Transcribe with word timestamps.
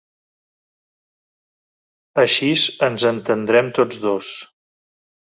Axis 2.23 2.63
ens 2.87 3.05
entendrem 3.09 3.69
tots 3.81 4.01
dos. 4.07 4.31